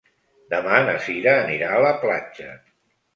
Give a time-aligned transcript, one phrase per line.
[0.53, 2.49] Demà na Cira anirà a la platja.